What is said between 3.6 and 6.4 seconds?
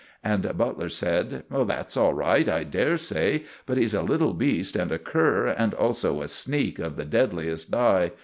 but he's a little beast and a cur, and also a